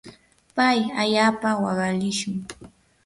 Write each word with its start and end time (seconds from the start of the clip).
pay 0.55 0.79
allaapa 1.01 1.49
waqalishun. 1.63 2.33